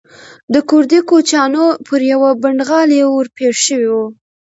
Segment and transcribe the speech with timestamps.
[0.53, 3.97] د کوردي کوچیانو پر یوه پنډغالي ورپېښ شوی و.